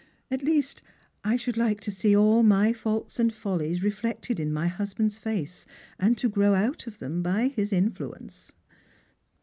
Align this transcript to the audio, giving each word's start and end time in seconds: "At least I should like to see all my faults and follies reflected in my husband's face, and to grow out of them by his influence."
"At 0.33 0.41
least 0.41 0.81
I 1.23 1.35
should 1.37 1.57
like 1.57 1.79
to 1.81 1.91
see 1.91 2.15
all 2.17 2.41
my 2.41 2.73
faults 2.73 3.19
and 3.19 3.31
follies 3.31 3.83
reflected 3.83 4.39
in 4.39 4.51
my 4.51 4.65
husband's 4.65 5.19
face, 5.19 5.67
and 5.99 6.17
to 6.17 6.27
grow 6.27 6.55
out 6.55 6.87
of 6.87 6.97
them 6.97 7.21
by 7.21 7.49
his 7.49 7.71
influence." 7.71 8.51